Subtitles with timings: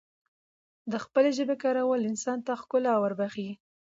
[0.93, 3.49] دخپلې ژبې کارول انسان ته ښکلا وربښی